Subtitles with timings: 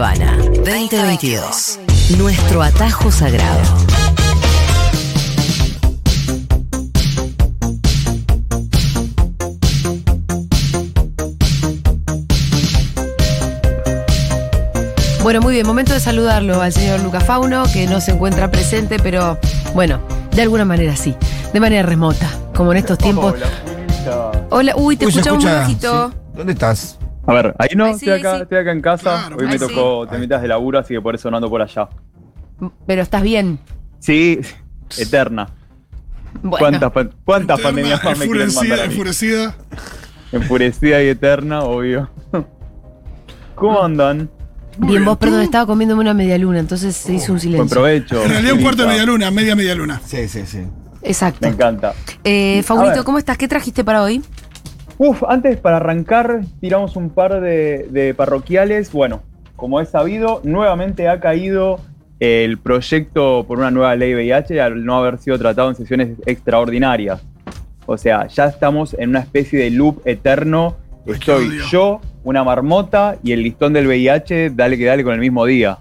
[0.00, 0.34] Habana
[0.64, 1.78] 2022.
[2.16, 3.60] Nuestro atajo sagrado.
[15.22, 18.98] Bueno, muy bien, momento de saludarlo al señor Luca Fauno, que no se encuentra presente,
[18.98, 19.38] pero
[19.74, 20.00] bueno,
[20.34, 21.14] de alguna manera sí,
[21.52, 23.34] de manera remota, como en estos tiempos.
[24.48, 26.08] Hola, uy, te Uy, escuchamos escucha, bajito.
[26.08, 26.16] sí.
[26.34, 26.96] ¿Dónde estás?
[27.30, 28.42] A ver, ahí no, Ay, sí, estoy acá, sí.
[28.42, 29.02] estoy acá en casa.
[29.26, 29.36] Claro.
[29.38, 30.10] Hoy me Ay, tocó sí.
[30.10, 31.88] temitas de laburo, así que por eso no ando por allá.
[32.86, 33.58] Pero estás bien.
[34.00, 34.40] Sí,
[34.98, 35.48] eterna.
[36.42, 36.92] Bueno, ¿Cuántas,
[37.24, 38.92] cuántas Eterna, pandemias más me quieren enfurecida, mandar a mí?
[38.94, 39.54] enfurecida.
[40.32, 42.10] Enfurecida y eterna, obvio.
[43.54, 44.30] ¿Cómo andan?
[44.78, 45.26] bien, vos, ¿tú?
[45.26, 47.74] perdón, estaba comiéndome una media luna, entonces se hizo un Buen silencio.
[47.74, 48.22] provecho.
[48.24, 50.00] En realidad un cuarto de media luna, media media luna.
[50.06, 50.64] Sí, sí, sí.
[51.02, 51.40] Exacto.
[51.42, 51.94] Me encanta.
[52.24, 53.04] Eh, Faunito.
[53.04, 53.36] ¿cómo estás?
[53.36, 54.22] ¿Qué trajiste para hoy?
[55.02, 58.92] Uf, antes para arrancar, tiramos un par de, de parroquiales.
[58.92, 59.22] Bueno,
[59.56, 61.80] como es sabido, nuevamente ha caído
[62.18, 67.22] el proyecto por una nueva ley VIH al no haber sido tratado en sesiones extraordinarias.
[67.86, 70.76] O sea, ya estamos en una especie de loop eterno.
[71.06, 75.20] Qué Estoy yo, una marmota y el listón del VIH, dale que dale con el
[75.20, 75.78] mismo día.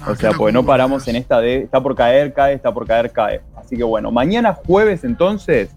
[0.00, 2.86] Ah, O sea, porque no paramos en esta de está por caer, cae, está por
[2.86, 3.40] caer, cae.
[3.56, 5.70] Así que bueno, mañana jueves entonces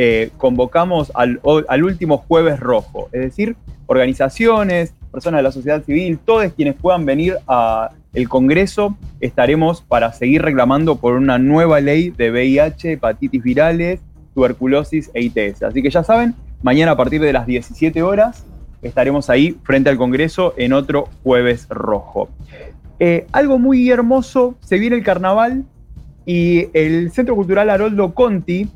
[0.00, 3.08] eh, convocamos al, al último jueves rojo.
[3.10, 8.96] Es decir, organizaciones, personas de la sociedad civil, todos quienes puedan venir a el Congreso,
[9.18, 14.00] estaremos para seguir reclamando por una nueva ley de VIH, hepatitis virales,
[14.34, 15.64] tuberculosis e ITS.
[15.64, 18.46] Así que ya saben, mañana a partir de las 17 horas
[18.82, 22.28] estaremos ahí frente al Congreso en otro jueves rojo.
[23.00, 25.64] Eh, algo muy hermoso, se viene el carnaval
[26.24, 28.68] y el Centro Cultural Haroldo Conti,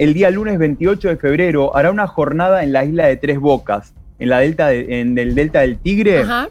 [0.00, 3.92] el día lunes 28 de febrero, hará una jornada en la isla de Tres Bocas,
[4.18, 6.48] en, la delta de- en el delta del Tigre, Ajá.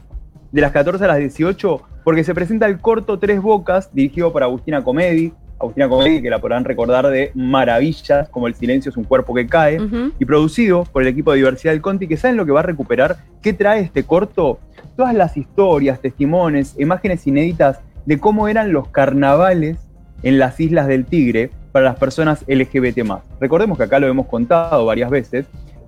[0.52, 4.44] de las 14 a las 18, porque se presenta el corto Tres Bocas, dirigido por
[4.44, 5.34] Agustina Comedi.
[5.60, 9.48] Agustina Comedi, que la podrán recordar de maravillas, como El silencio es un cuerpo que
[9.48, 9.78] cae
[10.20, 12.64] y producido por el equipo de diversidad del Conti, que saben lo que va a
[12.64, 14.60] recuperar, qué trae este corto,
[14.96, 19.78] todas las historias, testimonios, imágenes inéditas de cómo eran los carnavales
[20.24, 23.04] en las Islas del Tigre para las personas LGBT+.
[23.40, 25.46] Recordemos que acá lo hemos contado varias veces,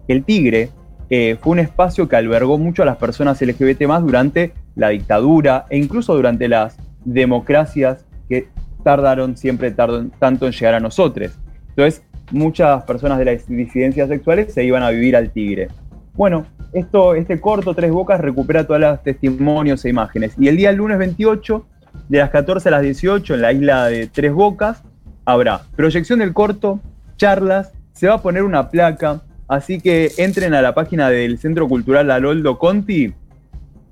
[0.07, 0.69] que el Tigre
[1.09, 5.77] eh, fue un espacio que albergó mucho a las personas LGBT+, durante la dictadura e
[5.77, 8.47] incluso durante las democracias que
[8.83, 11.31] tardaron siempre tardan- tanto en llegar a nosotros.
[11.69, 15.67] Entonces, muchas personas de las disidencias sexuales se iban a vivir al Tigre.
[16.13, 20.33] Bueno, esto, este corto Tres Bocas recupera todos los testimonios e imágenes.
[20.37, 21.65] Y el día lunes 28,
[22.09, 24.83] de las 14 a las 18, en la isla de Tres Bocas,
[25.31, 26.79] habrá proyección del corto,
[27.17, 31.67] charlas, se va a poner una placa, así que entren a la página del Centro
[31.67, 33.13] Cultural Haroldo Conti,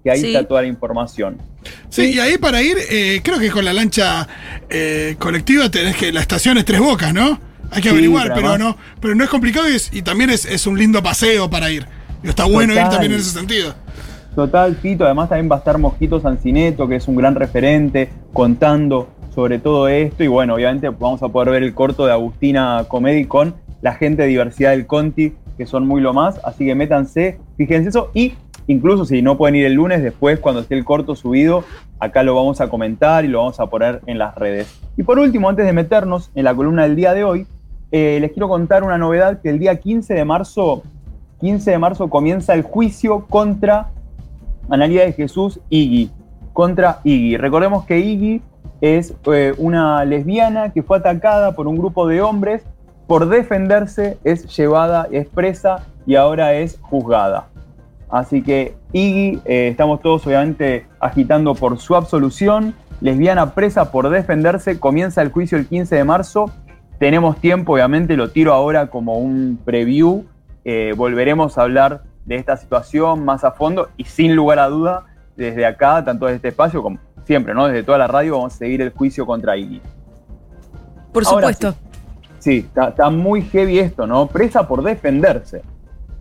[0.03, 0.27] que ahí Sí.
[0.33, 1.37] está toda la información.
[1.89, 4.27] Sí, y ahí para ir, eh, creo que con la lancha
[4.69, 6.11] eh, colectiva tenés que.
[6.13, 7.39] La estación es tres bocas, ¿no?
[7.71, 10.45] Hay que Sí, averiguar, pero no, pero no es complicado y, es- y también es,
[10.45, 11.85] es un lindo paseo para ir.
[12.23, 13.75] Y está bueno ir también en ese sentido.
[14.35, 19.09] Total, Fito, además también va a estar Mosquito Sancineto, que es un gran referente, contando
[19.39, 20.21] sobre todo esto.
[20.21, 24.23] Y bueno, obviamente vamos a poder ver el corto de Agustina Comedi con la gente
[24.23, 26.41] de diversidad del Conti, que son muy lo más.
[26.43, 28.11] Así que métanse, fíjense eso.
[28.13, 28.33] Y
[28.67, 31.63] incluso si no pueden ir el lunes, después cuando esté el corto subido,
[32.01, 34.77] acá lo vamos a comentar y lo vamos a poner en las redes.
[34.97, 37.47] Y por último, antes de meternos en la columna del día de hoy,
[37.93, 40.83] eh, les quiero contar una novedad que el día 15 de marzo,
[41.39, 43.87] 15 de marzo comienza el juicio contra
[44.69, 46.11] Analia de Jesús Iggy,
[46.51, 47.37] contra Iggy.
[47.37, 48.41] Recordemos que Iggy
[48.81, 52.63] es eh, una lesbiana que fue atacada por un grupo de hombres,
[53.07, 57.47] por defenderse es llevada, es presa y ahora es juzgada.
[58.09, 62.73] Así que Iggy, eh, estamos todos obviamente agitando por su absolución.
[63.01, 66.51] Lesbiana presa por defenderse, comienza el juicio el 15 de marzo.
[66.97, 70.25] Tenemos tiempo, obviamente, lo tiro ahora como un preview.
[70.65, 75.05] Eh, volveremos a hablar de esta situación más a fondo y sin lugar a duda,
[75.37, 77.67] desde acá, tanto desde este espacio como siempre, ¿no?
[77.67, 79.79] Desde toda la radio vamos a seguir el juicio contra Iggy.
[81.13, 81.75] Por Ahora supuesto.
[82.39, 84.25] Sí, está, está muy heavy esto, ¿no?
[84.25, 85.61] Presa por defenderse.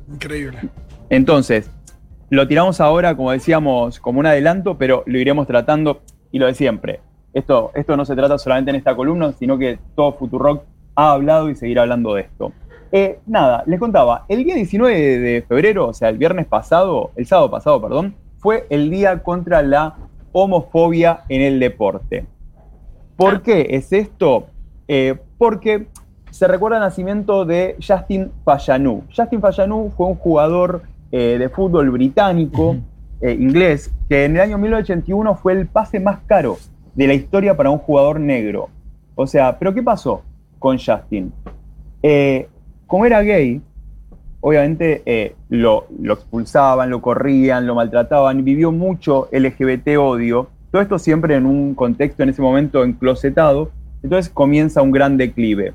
[0.07, 0.59] Increíble.
[1.09, 1.71] Entonces,
[2.29, 6.53] lo tiramos ahora, como decíamos, como un adelanto, pero lo iremos tratando y lo de
[6.53, 7.01] siempre.
[7.33, 10.65] Esto, esto no se trata solamente en esta columna, sino que todo Futurock
[10.95, 12.53] ha hablado y seguirá hablando de esto.
[12.93, 17.25] Eh, nada, les contaba, el día 19 de febrero, o sea, el viernes pasado, el
[17.25, 19.97] sábado pasado, perdón, fue el día contra la
[20.33, 22.27] homofobia en el deporte.
[23.17, 24.47] ¿Por qué es esto?
[24.87, 25.89] Eh, porque
[26.31, 29.03] se recuerda el nacimiento de Justin Fallanou.
[29.15, 32.77] Justin Fallanou fue un jugador eh, de fútbol británico
[33.21, 36.59] eh, inglés que en el año 1981 fue el pase más caro
[36.95, 38.69] de la historia para un jugador negro.
[39.15, 40.23] O sea, ¿pero qué pasó
[40.59, 41.33] con Justin?
[42.87, 43.61] Como era gay,
[44.41, 50.99] obviamente eh, lo, lo, expulsaban, lo corrían, lo maltrataban, vivió mucho LGBT odio, todo esto
[50.99, 53.71] siempre en un contexto en ese momento enclosetado,
[54.03, 55.73] entonces comienza un gran declive.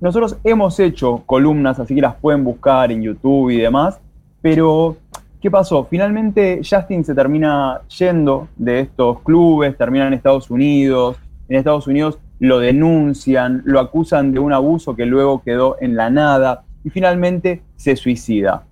[0.00, 4.00] Nosotros hemos hecho columnas, así que las pueden buscar en YouTube y demás,
[4.40, 4.96] pero
[5.40, 5.84] ¿qué pasó?
[5.90, 11.16] Finalmente Justin se termina yendo de estos clubes, termina en Estados Unidos,
[11.48, 16.10] en Estados Unidos lo denuncian, lo acusan de un abuso que luego quedó en la
[16.10, 18.64] nada y finalmente se suicida.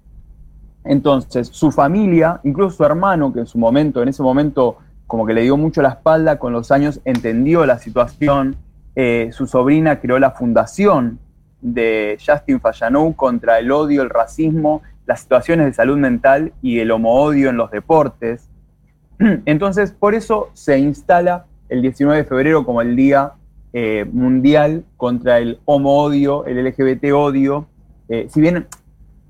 [0.84, 5.34] Entonces, su familia, incluso su hermano, que en su momento, en ese momento, como que
[5.34, 8.56] le dio mucho la espalda, con los años entendió la situación.
[8.94, 11.18] Eh, su sobrina creó la fundación
[11.60, 16.90] de Justin Fallanou contra el odio, el racismo, las situaciones de salud mental y el
[16.90, 18.48] homo-odio en los deportes.
[19.44, 23.32] Entonces, por eso se instala el 19 de febrero como el Día
[23.74, 27.66] eh, Mundial contra el homo-odio, el LGBT-odio,
[28.08, 28.66] eh, si bien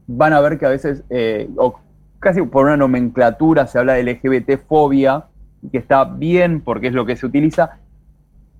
[0.07, 1.79] van a ver que a veces, eh, o
[2.21, 5.27] casi por una nomenclatura, se habla de LGBT-fobia,
[5.71, 7.79] que está bien porque es lo que se utiliza,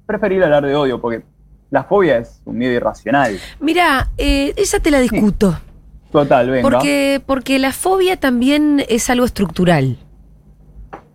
[0.07, 1.25] preferir hablar de odio, porque
[1.71, 3.39] la fobia es un miedo irracional.
[3.61, 5.59] Mira, eh, esa te la discuto.
[6.13, 6.63] Total, venga.
[6.63, 9.99] Porque, porque la fobia también es algo estructural.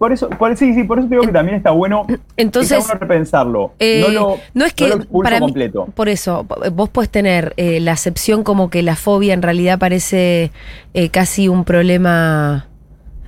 [0.02, 3.00] Por eso, por, sí, sí, por eso digo que también está bueno, Entonces, está bueno
[3.02, 3.74] repensarlo.
[3.78, 5.86] Eh, no, lo, no es que no lo expulso para mí- completo.
[5.94, 6.44] por eso,
[6.74, 10.52] vos puedes tener eh, la acepción como que la fobia en realidad parece
[10.96, 12.66] eh, casi un problema,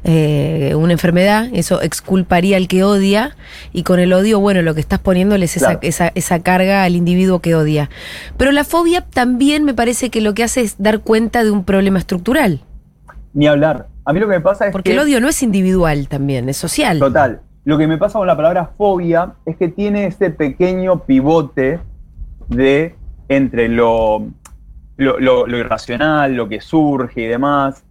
[0.03, 3.35] eh, una enfermedad, eso exculparía al que odia,
[3.71, 5.79] y con el odio, bueno, lo que estás poniéndole es esa, Claro.
[5.83, 7.91] esa, esa carga al individuo que odia.
[8.35, 11.65] Pero la fobia también me parece que lo que hace es dar cuenta de un
[11.65, 12.61] problema estructural,
[13.35, 13.92] Ni hablar.
[14.05, 14.95] A mí lo que me pasa es porque que...
[14.95, 16.99] el odio no es individual también, es social.
[16.99, 17.41] Total.
[17.65, 21.79] Lo que me pasa con la palabra fobia es que tiene ese pequeño pivote
[22.49, 22.95] de
[23.29, 24.25] entre lo,
[24.97, 27.83] lo, lo- lo irracional, lo que surge y demás.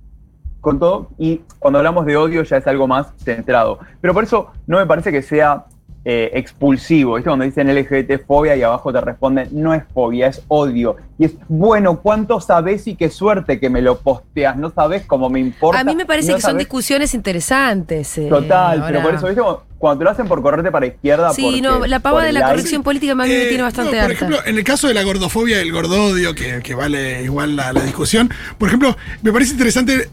[0.61, 3.81] Con todo, y cuando hablamos de odio ya es algo más centrado.
[4.01, 5.65] Pero por eso no me parece que sea
[6.05, 7.15] eh, expulsivo.
[7.15, 7.29] ¿Viste?
[7.29, 10.97] Cuando dicen LGBT fobia y abajo te responden, no es fobia, es odio.
[11.19, 14.57] Y es, bueno, ¿cuánto sabes y qué suerte que me lo posteas?
[14.57, 15.81] No sabes cómo me importa.
[15.81, 18.19] A mí me parece no que son discusiones interesantes.
[18.19, 19.43] eh, Total, pero por eso, ¿viste?
[19.43, 21.33] Cuando- Cuando te lo hacen por correrte para izquierda.
[21.33, 23.49] Sí, porque- no, la pava por de la like, corrección política más bien me Eh,
[23.49, 24.13] tiene bastante no, por harta.
[24.15, 27.73] ejemplo, en el caso de la gordofobia y el gordodio, que, que vale igual la,
[27.73, 30.09] la discusión, por ejemplo, me parece interesante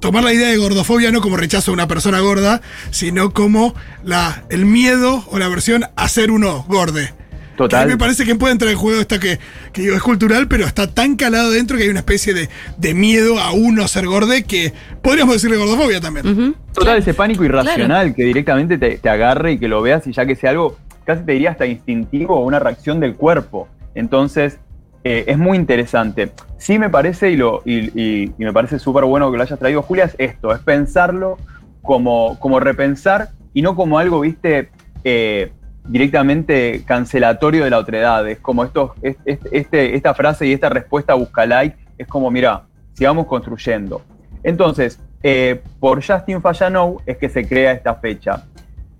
[0.00, 2.60] tomar la idea de gordofobia no como rechazo a una persona gorda,
[2.90, 7.12] sino como la, el miedo o la aversión a ser uno gorde.
[7.56, 7.80] Total.
[7.80, 9.38] Que a mí me parece que puede entrar en juego esta que,
[9.72, 12.94] que digo, es cultural, pero está tan calado dentro que hay una especie de, de
[12.94, 16.54] miedo a uno ser gorde que podríamos decirle gordofobia también.
[16.74, 20.26] Total, ese pánico irracional que directamente te, te agarre y que lo veas y ya
[20.26, 23.68] que sea algo, casi te diría hasta instintivo o una reacción del cuerpo.
[23.94, 24.58] Entonces,
[25.08, 26.32] eh, es muy interesante.
[26.58, 30.16] Sí me parece, y, lo, me parece súper bueno que lo hayas traído, Julia, es
[30.18, 31.38] esto, es pensarlo
[31.80, 34.68] como, repensar y no como algo, viste,
[35.04, 35.52] eh,
[35.84, 38.28] directamente cancelatorio de la otredad.
[38.28, 42.64] Es como este, esta frase y esta respuesta busca like, es como, mira,
[42.94, 44.02] sigamos construyendo.
[44.42, 48.42] Entonces, eh, por Justin Fallanou es que se crea esta fecha.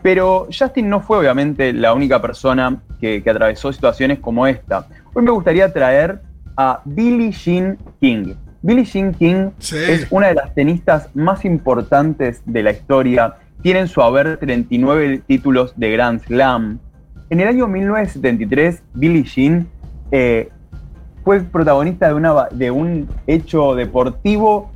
[0.03, 4.87] Pero Justin no fue obviamente la única persona que atravesó situaciones como esta.
[5.19, 6.21] Hoy me gustaría traer
[6.59, 8.35] a Billie Jean King.
[8.61, 9.77] Billie Jean King Sí.
[9.89, 13.37] es una de las tenistas más importantes de la historia.
[13.63, 16.79] Tiene en su haber 39 títulos de Grand Slam.
[17.31, 19.67] En el año 1973, Billie Jean
[20.11, 20.51] eh,
[21.25, 24.71] fue protagonista de, una, ba- de un hecho deportivo,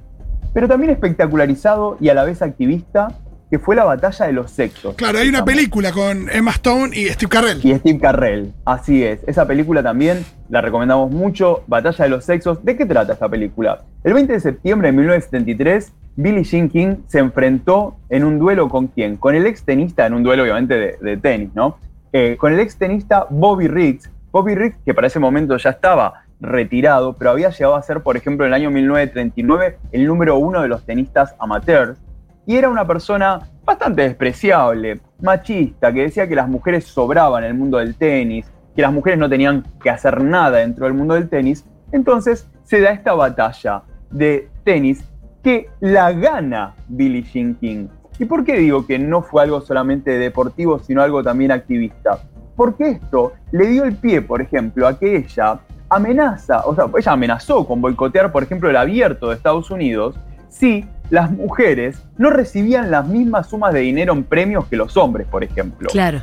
[0.55, 3.09] pero también espectacularizado y a la vez activista,
[3.51, 4.95] que fue la batalla de los sexos.
[4.95, 7.61] Claro, hay una película con Emma Stone y Steve Carell.
[7.63, 9.21] y Steve Carrell, así es.
[9.27, 12.65] Esa película también la recomendamos mucho, Batalla de los Sexos.
[12.65, 13.83] ¿De qué trata esta película?
[14.05, 18.87] El 20 de septiembre de 1973, Billie Jean King se enfrentó en un duelo con
[18.87, 19.17] quién?
[19.17, 21.79] Con el ex tenista, en un duelo obviamente de, de tenis, ¿no?
[22.13, 24.11] Eh, con el ex tenista Bobby Riggs.
[24.31, 28.17] Bobby Riggs, que para ese momento ya estaba retirado, pero había llegado a ser, por
[28.17, 31.99] ejemplo, en el año 1939, el número uno de los tenistas amateurs
[32.47, 37.57] y era una persona bastante despreciable, machista, que decía que las mujeres sobraban en el
[37.57, 41.29] mundo del tenis, que las mujeres no tenían que hacer nada dentro del mundo del
[41.29, 41.65] tenis.
[41.93, 45.05] Entonces se da esta batalla de tenis
[45.43, 47.89] que la gana Billie Jean King.
[48.19, 52.19] ¿Y por qué digo que no fue algo solamente deportivo, sino algo también activista?
[52.57, 57.13] Porque esto le dio el pie, por ejemplo, a que ella amenaza, o sea, ella
[57.13, 60.17] amenazó con boicotear, por ejemplo, el abierto de Estados Unidos
[60.49, 65.27] si las mujeres no recibían las mismas sumas de dinero en premios que los hombres,
[65.27, 65.89] por ejemplo.
[65.91, 66.23] Claro.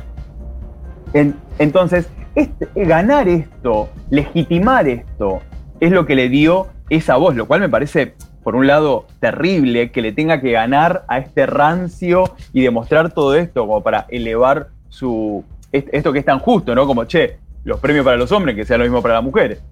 [1.58, 5.40] entonces, este, ganar esto, legitimar esto,
[5.80, 9.90] es lo que le dio esa voz, lo cual me parece, por un lado, terrible
[9.90, 14.68] que le tenga que ganar a este rancio y demostrar todo esto como para elevar
[14.88, 16.86] su esto que es tan justo, ¿no?
[16.86, 19.62] Como, che, los premios para los hombres, que sea lo mismo para las mujeres.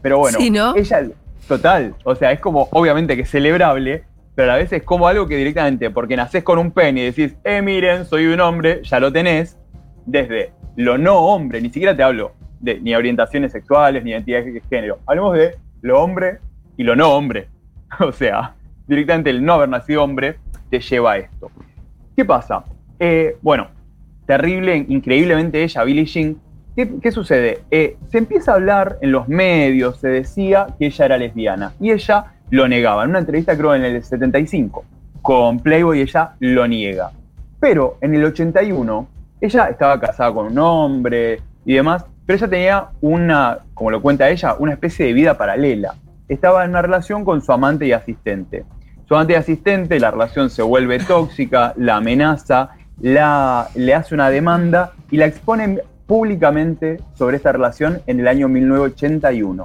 [0.00, 1.02] Pero bueno, ella,
[1.46, 5.26] total, o sea, es como, obviamente que es celebrable, pero a veces es como algo
[5.26, 9.00] que directamente, porque nacés con un pen y decís, eh, miren, soy un hombre, ya
[9.00, 9.58] lo tenés,
[10.06, 14.60] desde lo no hombre, ni siquiera te hablo de ni orientaciones sexuales, ni identidades de
[14.68, 16.38] género, hablemos de lo hombre
[16.76, 17.48] y lo no hombre.
[17.98, 18.54] O sea,
[18.86, 20.36] directamente el no haber nacido hombre
[20.70, 21.50] te lleva a esto.
[22.16, 22.64] ¿Qué pasa?
[23.00, 23.68] Eh, bueno,
[24.26, 26.36] terrible, increíblemente ella, Billie Jean,
[27.02, 27.62] ¿Qué, sucede?
[27.70, 31.90] Eh, se empieza a hablar en los medios, se decía que ella era lesbiana y
[31.90, 33.04] ella lo negaba.
[33.04, 34.84] En una entrevista creo en el 75
[35.22, 37.12] con Playboy ella lo niega.
[37.58, 39.08] Pero en el 81
[39.40, 44.28] ella estaba casada con un hombre y demás, pero ella tenía una, como lo cuenta
[44.28, 45.94] ella, una especie de vida paralela.
[46.28, 48.64] Estaba en una relación con su amante y asistente.
[49.06, 54.30] Su amante y asistente, la relación se vuelve tóxica, la amenaza, la, le hace una
[54.30, 59.64] demanda y la expone públicamente sobre esta relación en el año 1981.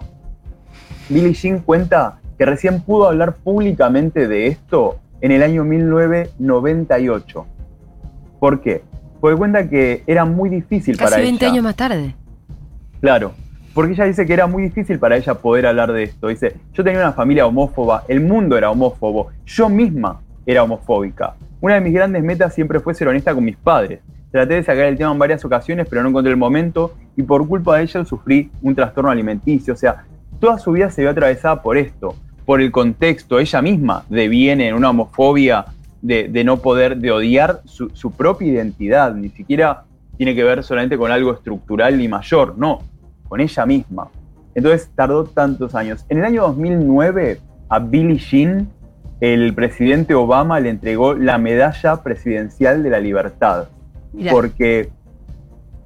[1.10, 7.46] Billie Jean cuenta que recién pudo hablar públicamente de esto en el año 1998.
[8.40, 8.84] ¿Por qué?
[9.20, 11.18] Porque cuenta que era muy difícil para ella.
[11.18, 12.16] Casi 20 años más tarde.
[13.02, 13.34] Claro,
[13.74, 16.28] porque ella dice que era muy difícil para ella poder hablar de esto.
[16.28, 21.36] Dice, yo tenía una familia homófoba, el mundo era homófobo, yo misma era homofóbica.
[21.60, 24.00] Una de mis grandes metas siempre fue ser honesta con mis padres.
[24.32, 27.48] Traté de sacar el tema en varias ocasiones, pero no encontré el momento y por
[27.48, 29.74] culpa de ella sufrí un trastorno alimenticio.
[29.74, 30.06] O sea,
[30.40, 32.16] toda su vida se vio atravesada por esto,
[32.46, 33.40] por el contexto.
[33.40, 35.66] Ella misma deviene en una homofobia
[36.02, 39.16] de, no poder, de odiar su, su, propia identidad.
[39.16, 39.86] Ni siquiera
[40.18, 42.84] tiene que ver solamente con algo estructural y mayor, no,
[43.28, 44.10] con ella misma.
[44.54, 46.06] Entonces tardó tantos años.
[46.10, 48.70] En el año 2009 a Billie Jean
[49.22, 53.70] el presidente Obama le entregó la medalla presidencial de la libertad.
[54.30, 54.90] Porque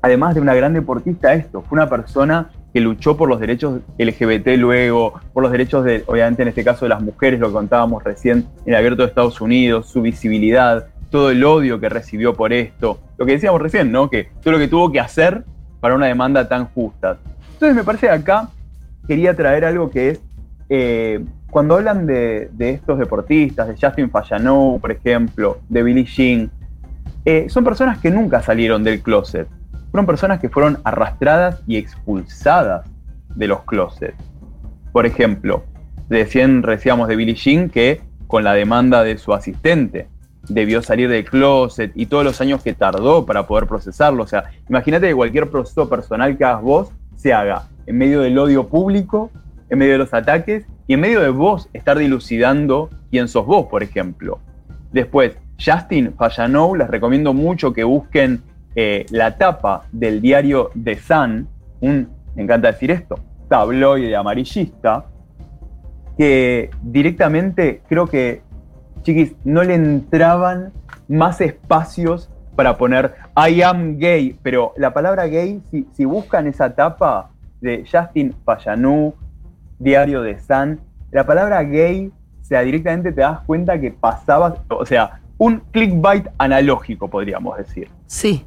[0.01, 4.57] además de una gran deportista, esto, fue una persona que luchó por los derechos LGBT
[4.57, 8.03] luego, por los derechos de, obviamente en este caso de las mujeres, lo que contábamos
[8.03, 12.53] recién en el abierto de Estados Unidos, su visibilidad, todo el odio que recibió por
[12.53, 14.09] esto, lo que decíamos recién, ¿no?
[14.09, 15.43] Que todo lo que tuvo que hacer
[15.79, 17.17] para una demanda tan justa.
[17.53, 18.49] Entonces me parece que acá
[19.07, 20.21] quería traer algo que es,
[20.69, 26.51] eh, cuando hablan de, de, estos deportistas, de Justin Fallanou, por ejemplo, de Billie Jean,
[27.25, 29.47] eh, son personas que nunca salieron del closet.
[29.91, 32.86] Fueron personas que fueron arrastradas y expulsadas
[33.36, 34.15] de los closets.
[34.91, 35.63] Por ejemplo,
[36.10, 40.08] recién decíamos de Billie Jean que con la demanda de su asistente
[40.48, 44.24] debió salir del closet y todos los años que tardó para poder procesarlo.
[44.24, 48.38] O sea, imagínate que cualquier proceso personal que hagas vos se haga en medio del
[48.38, 49.31] odio público,
[49.69, 53.67] en medio de los ataques y en medio de vos estar dilucidando quién sos vos,
[53.67, 54.39] por ejemplo.
[54.91, 58.41] Después, Justin Fallanou, les recomiendo mucho que busquen
[58.81, 61.50] eh, la tapa del diario The Sun,
[61.81, 63.19] un, me encanta decir esto,
[63.50, 65.03] tabloide amarillista,
[66.17, 68.41] que directamente creo que,
[69.01, 70.71] chiquis, no le entraban
[71.09, 76.74] más espacios para poner I am gay, pero la palabra gay, si, si buscan esa
[76.74, 79.13] tapa de Justin Fallanou,
[79.77, 80.79] diario The Sun,
[81.12, 86.27] la palabra gay, o sea, directamente te das cuenta que pasabas, o sea, un clickbait
[86.38, 87.89] analógico, podríamos decir.
[88.05, 88.46] Sí.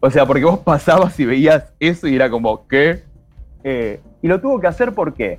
[0.00, 3.04] O, sea, porque vos pasabas y veías eso y era como, ¿qué?
[3.64, 5.38] Eh, y lo tuvo que hacer ¿por qué?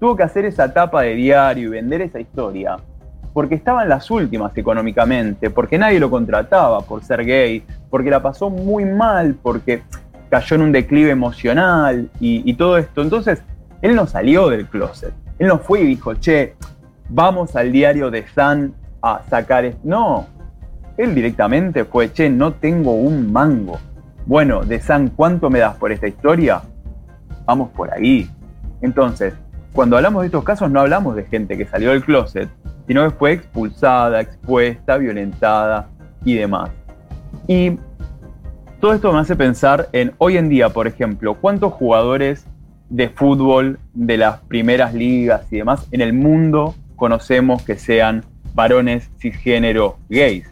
[0.00, 2.78] Tuvo que hacer esa tapa de diario y vender esa historia
[3.34, 8.22] porque estaba en las últimas económicamente, porque nadie lo contrataba por ser gay, porque la
[8.22, 9.82] pasó muy mal, porque
[10.30, 13.02] cayó en un declive emocional y, y todo esto.
[13.02, 13.42] Entonces,
[13.82, 15.12] él no salió del closet.
[15.40, 16.54] Él no fue y dijo, che,
[17.08, 18.72] vamos al diario de San
[19.04, 19.74] a sacar.
[19.84, 20.26] No,
[20.96, 23.78] él directamente fue, che, no tengo un mango.
[24.24, 26.62] Bueno, de San, ¿cuánto me das por esta historia?
[27.44, 28.30] Vamos por ahí.
[28.80, 29.34] Entonces,
[29.74, 32.48] cuando hablamos de estos casos, no hablamos de gente que salió del closet,
[32.86, 35.88] sino que fue expulsada, expuesta, violentada
[36.24, 36.70] y demás.
[37.46, 37.78] Y
[38.80, 42.46] todo esto me hace pensar en hoy en día, por ejemplo, cuántos jugadores
[42.88, 49.10] de fútbol de las primeras ligas y demás en el mundo conocemos que sean varones
[49.20, 50.46] cisgénero gays.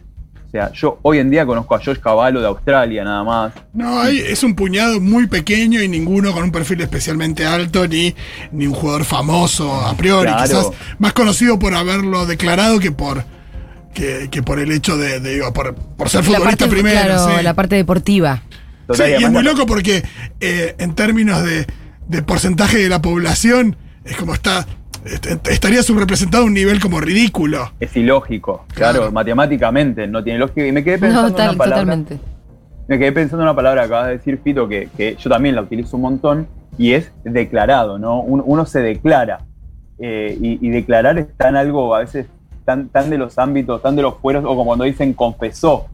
[0.53, 3.53] sea, yo hoy en día conozco a Josh Cavallo de Australia nada más.
[3.73, 8.13] No, hay, es un puñado muy pequeño y ninguno con un perfil especialmente alto, ni,
[8.51, 10.29] ni un jugador famoso a priori.
[10.29, 10.43] Claro.
[10.43, 10.67] Quizás
[10.99, 13.25] más conocido por haberlo declarado que por
[13.95, 17.01] que, que por el hecho de, de, digo, por, por ser La futbolista parte, primero.
[17.01, 17.43] claro, sí.
[17.43, 18.43] la parte deportiva.
[18.87, 20.03] Total, Sí, y es muy loco porque
[20.39, 21.65] eh, en términos de,
[22.07, 24.67] de porcentaje de la población, es como está.
[25.05, 27.71] Est- est- Estaría subrepresentado a un nivel como ridículo.
[27.79, 29.11] Es ilógico, claro, Claro.
[29.11, 30.65] matemáticamente no tiene lógica.
[30.65, 31.81] Y me quedé pensando No, tal- una palabra.
[31.83, 32.19] totalmente.
[32.87, 35.55] Me quedé pensando en una palabra que acabas de decir, Fito, que, que yo también
[35.55, 38.19] la utilizo un montón, y es declarado, ¿no?
[38.21, 39.39] Uno, uno se declara.
[39.99, 42.25] eh, y, y declarar está en algo a veces
[42.65, 45.85] tan, tan de los ámbitos, tan de los fueros, o como cuando dicen confesó.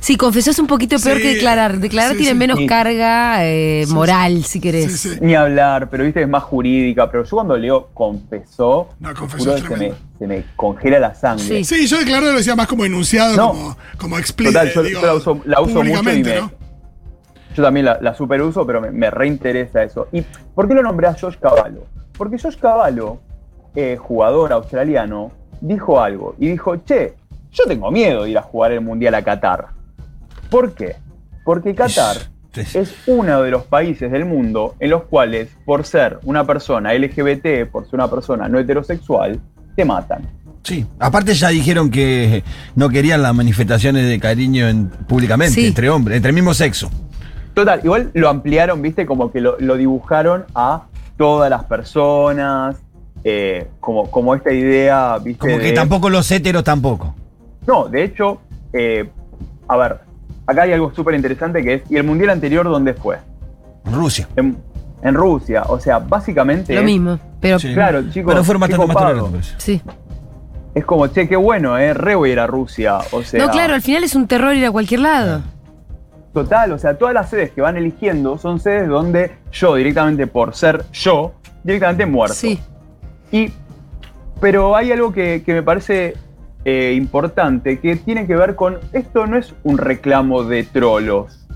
[0.00, 1.78] Sí, confesó es un poquito peor Sí, que declarar.
[1.78, 2.38] Declarar sí, tiene sí.
[2.38, 2.66] menos Sí.
[2.66, 5.00] carga eh, Sí, moral, si querés.
[5.00, 5.18] Sí, sí.
[5.20, 7.10] Ni hablar, pero viste es más jurídica.
[7.10, 9.96] Pero yo cuando leo confesó, No, confesó juro se me, tremendo.
[10.18, 11.44] se me congela la sangre.
[11.44, 11.64] Sí.
[11.64, 13.48] Sí, yo declaro lo decía más como enunciado, No.
[13.48, 14.58] como, como explícito.
[14.60, 16.52] Total, yo, yo la uso, la uso mucho y me, ¿no?
[17.54, 20.08] Yo también la, la superuso, pero me, me reinteresa eso.
[20.12, 20.22] ¿Y
[20.54, 21.84] por qué lo nombré a Josh Cavallo?
[22.16, 23.18] Porque Josh Cavallo,
[23.74, 26.34] eh, jugador australiano, dijo algo.
[26.38, 27.14] Y dijo, che,
[27.52, 29.66] yo tengo miedo de ir a jugar el Mundial a Qatar.
[30.50, 30.96] ¿Por qué?
[31.44, 32.16] Porque Qatar
[32.54, 37.70] es uno de los países del mundo en los cuales, por ser una persona LGBT,
[37.70, 39.40] por ser una persona no heterosexual,
[39.76, 40.22] te matan.
[40.62, 42.44] Sí, aparte ya dijeron que
[42.76, 45.66] no querían las manifestaciones de cariño en- públicamente, Sí.
[45.66, 46.88] entre hombres, entre el mismo sexo.
[47.54, 50.84] Total, igual lo ampliaron, viste, como que lo, lo dibujaron a
[51.18, 52.76] todas las personas,
[53.24, 55.40] eh, como, como esta idea, viste.
[55.40, 57.14] Como que de- tampoco los héteros tampoco.
[57.66, 58.40] No, de hecho,
[58.72, 59.08] eh,
[59.68, 59.98] a ver,
[60.46, 63.18] acá hay algo súper interesante que es, ¿y el mundial anterior dónde fue?
[63.84, 64.28] Rusia.
[64.36, 64.56] En,
[65.02, 66.74] en Rusia, o sea, básicamente.
[66.74, 67.18] Lo es- mismo.
[67.40, 67.72] Pero Sí.
[67.74, 68.32] Claro, chicos.
[68.32, 69.54] Pero fueron por eso.
[69.58, 69.80] sí.
[70.74, 73.44] Es como, che, qué bueno, eh, re voy a ir a Rusia, o sea.
[73.44, 75.42] no, claro, al final es un terror ir a cualquier lado.
[76.32, 80.54] Total, o sea, todas las sedes que van eligiendo son sedes donde yo, directamente por
[80.54, 82.34] ser yo, directamente muerto.
[82.34, 82.58] Sí.
[83.30, 83.52] Y,
[84.40, 86.14] pero hay algo que, que me parece
[86.64, 91.46] eh, importante, que tiene que ver con, esto no es un reclamo de trolos.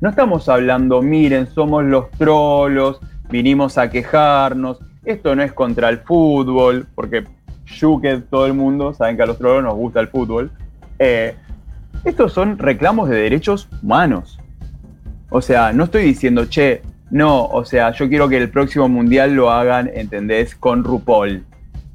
[0.00, 3.00] No estamos hablando, miren, somos los trolos,
[3.30, 7.24] vinimos a quejarnos, esto no es contra el fútbol, porque
[7.66, 10.50] Yuke, todo el mundo, saben que a los trolos nos gusta el fútbol.
[10.98, 11.34] Eh,
[12.04, 14.38] estos son reclamos de derechos humanos.
[15.30, 19.34] O sea, no estoy diciendo, che, no, o sea, yo quiero que el próximo mundial
[19.34, 20.54] lo hagan, ¿entendés?
[20.54, 21.44] Con RuPaul.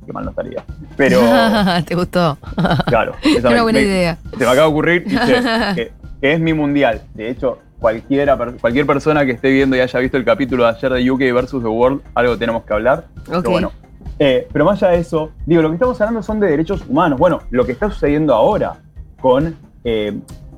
[0.05, 0.63] Qué mal no estaría.
[0.97, 1.19] Pero,
[1.85, 2.37] ¿Te gustó?
[2.87, 3.13] claro.
[3.23, 4.17] esa Una me- buena me- idea.
[4.31, 5.15] Se me acaba de ocurrir y
[5.75, 7.01] que, que es mi mundial.
[7.13, 10.91] De hecho, cualquiera, cualquier persona que esté viendo y haya visto el capítulo de ayer
[10.93, 13.05] de UK versus The World, algo tenemos que hablar.
[13.27, 13.33] Ok.
[13.41, 13.71] Pero bueno.
[14.19, 17.17] Eh, pero más allá de eso, digo, lo que estamos hablando son de derechos humanos.
[17.19, 18.75] Bueno, lo que está sucediendo ahora
[19.19, 20.17] con, eh,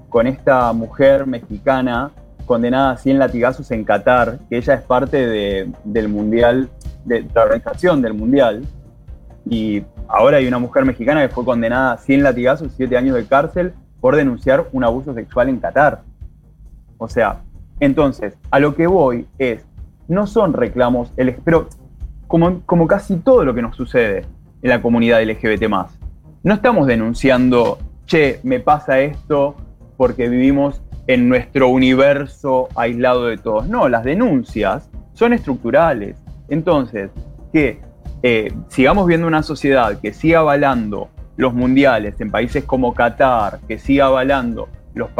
[0.10, 2.12] con esta mujer mexicana
[2.46, 6.70] condenada a 100 latigazos en Qatar, que ella es parte de- del mundial,
[7.06, 8.64] de la organización del mundial,
[9.50, 13.16] y ahora hay una mujer mexicana que fue condenada a 100 latigazos y 7 años
[13.16, 16.02] de cárcel por denunciar un abuso sexual en Qatar.
[16.98, 17.42] O sea,
[17.80, 19.66] entonces, a lo que voy es,
[20.08, 21.68] no son reclamos, el- pero
[22.28, 24.26] como, como casi todo lo que nos sucede
[24.62, 25.70] en la comunidad LGBT
[26.44, 29.56] no estamos denunciando, che, me pasa esto
[29.98, 33.68] porque vivimos en nuestro universo aislado de todos.
[33.68, 36.16] No, las denuncias son estructurales.
[36.50, 37.10] Entonces,
[37.52, 37.80] que
[38.28, 43.78] eh, sigamos viendo una sociedad que siga avalando los mundiales en países como Qatar, que
[43.78, 45.12] siga avalando los,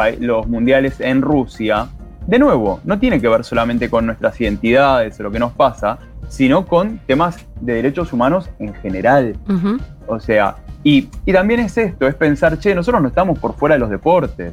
[0.48, 1.88] mundiales en Rusia,
[2.26, 6.00] de nuevo, no tiene que ver solamente con nuestras identidades o lo que nos pasa,
[6.30, 9.36] sino con temas de derechos humanos en general.
[10.08, 13.76] O sea, y, y también es esto, es pensar, che, nosotros no estamos por fuera
[13.76, 14.52] de los deportes.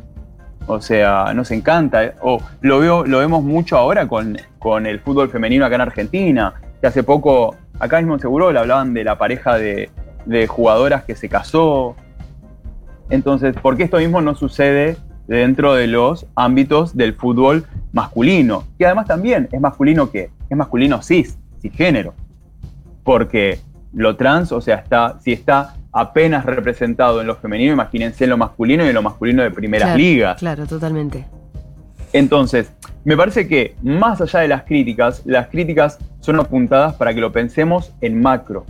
[0.67, 2.05] O sea, nos encanta.
[2.05, 5.81] eh, O lo, veo, lo vemos mucho ahora con, con el fútbol femenino acá en
[5.81, 9.91] Argentina, que hace poco, acá mismo en Seguro, le hablaban de la pareja de,
[10.27, 11.97] de jugadoras que se casó.
[13.11, 18.65] Entonces, ¿por qué esto mismo no sucede dentro de los ámbitos del fútbol masculino?
[18.79, 22.15] Que además también es masculino que es masculino cis, cisgénero.
[23.05, 23.59] Porque
[23.93, 28.39] lo trans, o sea, está, si está apenas representado en lo femenino, imagínense en lo
[28.39, 30.39] masculino y en lo masculino de primeras Claro, ligas.
[30.39, 31.27] Claro, totalmente.
[32.12, 32.72] Entonces,
[33.05, 37.33] me parece que más allá de las críticas, las críticas son apuntadas para que lo
[37.33, 38.64] pensemos en macro,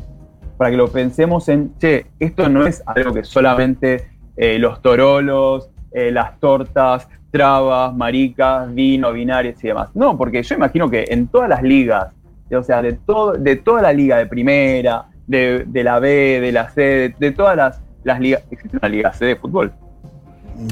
[0.56, 5.70] para que lo pensemos en, che, esto no es algo que solamente eh, los torolos,
[5.92, 9.88] eh, las tortas, trabas, maricas, vino, binarias y demás.
[9.94, 12.08] No, porque yo imagino que en todas las ligas,
[12.50, 16.52] o sea, de, todo, de toda la liga de primera, de, de la B, de
[16.52, 19.72] la C, de, de todas las, las ligas, existe una liga C de fútbol.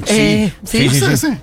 [0.07, 0.87] Eh, sí.
[0.87, 1.17] Sí, sí, Sí, sí.
[1.17, 1.37] sí.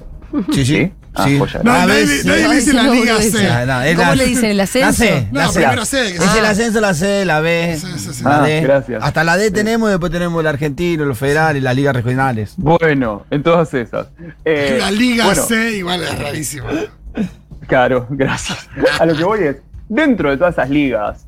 [0.53, 0.93] Sí, sí.
[1.25, 1.39] ¿Sí?
[1.43, 1.59] Ah, sí.
[1.63, 2.29] No, A nadie, ver, sí.
[2.29, 3.43] nadie le dice la Liga C.
[3.67, 4.45] no, Ah, ¿Cómo la- le dicen?
[4.47, 4.87] ¿El ascenso?
[4.87, 5.61] La C, la No, C.
[5.61, 5.97] primero C.
[6.13, 7.79] que Es se- el ascenso, la C, la B.
[7.81, 8.25] Sí, sí, sí.
[8.25, 8.61] La Ah, D.
[8.61, 9.03] gracias.
[9.05, 12.55] Hasta la D tenemos y después tenemos el argentino, los federales, las ligas regionales.
[12.57, 14.09] Bueno, en todas esas.
[14.45, 16.67] Eh, La Liga bueno, C igual es rarísimo.
[17.67, 18.69] Claro, gracias.
[18.99, 19.57] A lo que voy es,
[19.89, 21.27] dentro de todas esas ligas,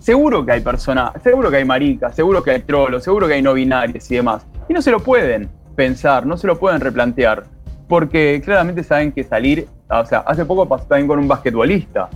[0.00, 3.42] seguro que hay personas, seguro que hay maricas, seguro que hay trolos, seguro que hay
[3.42, 4.42] no binarios y demás.
[4.68, 7.44] Y no se lo pueden pensar, no se lo pueden replantear,
[7.90, 12.08] porque claramente saben que salir, o sea, hace poco pasó también con un basquetbolista,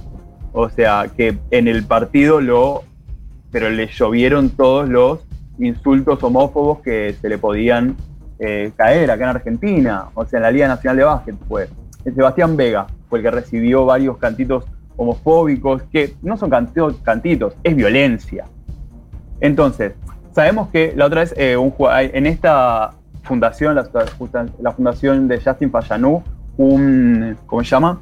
[0.53, 2.85] o sea, que en el partido lo,
[3.51, 5.27] pero le llovieron todos los
[5.59, 7.97] insultos homófobos que se le podían
[8.39, 11.69] eh, caer acá en Argentina, o sea, en la Liga Nacional de Básquet fue.
[12.05, 18.45] Sebastián Vega fue el que recibió varios cantitos homofóbicos, que no son cantitos, es violencia.
[19.41, 19.95] Entonces,
[20.31, 22.93] sabemos que la otra vez eh, un en esta
[23.25, 23.89] fundación, la,
[24.61, 26.23] la fundación de Justin Fayanú,
[26.57, 28.01] un, ¿cómo se llama?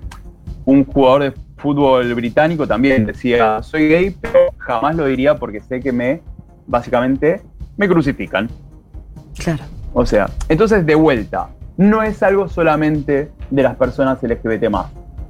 [0.64, 5.80] Un jugador de fútbol británico también decía, soy gay, pero jamás lo diría porque sé
[5.80, 6.20] que me,
[6.66, 7.40] básicamente,
[7.76, 8.48] me crucifican.
[9.38, 9.62] Claro.
[9.94, 14.64] O sea, entonces de vuelta, no es algo solamente de las personas LGBT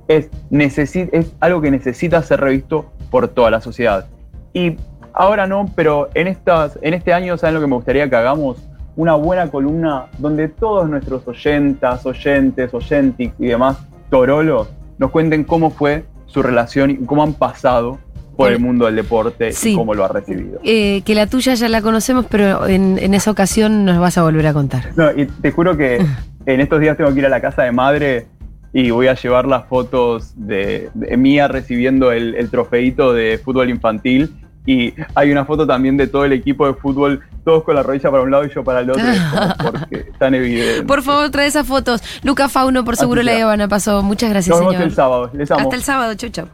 [0.08, 4.06] es, necesi- es algo que necesita ser revisto por toda la sociedad.
[4.52, 4.76] Y
[5.12, 8.56] ahora no, pero en, estas, en este año, ¿saben lo que me gustaría que hagamos?
[8.96, 13.78] Una buena columna donde todos nuestros oyentas, oyentes, oyentics y demás
[14.10, 17.98] torolos nos cuenten cómo fue su relación y cómo han pasado
[18.36, 19.72] por el mundo del deporte Sí.
[19.72, 20.58] y cómo lo ha recibido.
[20.64, 24.22] Eh, que la tuya ya la conocemos, pero en, en esa ocasión nos vas a
[24.22, 24.90] volver a contar.
[24.96, 26.04] No, y te juro que
[26.46, 28.26] en estos días tengo que ir a la casa de madre
[28.72, 33.68] y voy a llevar las fotos de, de mía recibiendo el, el trofeito de fútbol
[33.68, 34.32] infantil.
[34.64, 38.10] Y hay una foto también de todo el equipo de fútbol, todos con la rodilla
[38.10, 39.02] para un lado y yo para el otro,
[39.62, 40.84] porque es tan evidente.
[40.84, 42.00] Por favor, trae esas fotos.
[42.22, 43.40] Luca Fauno, por seguro Así la sea.
[43.40, 44.02] Ivana pasó.
[44.02, 44.88] Muchas gracias, Nos vemos señor.
[44.88, 45.60] el sábado, les amo.
[45.62, 46.14] Hasta el sábado.
[46.14, 46.48] Chau, chau.